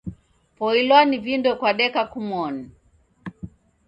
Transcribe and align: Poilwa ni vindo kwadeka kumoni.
Poilwa 0.57 0.99
ni 1.05 1.17
vindo 1.25 1.49
kwadeka 1.59 2.01
kumoni. 2.11 2.63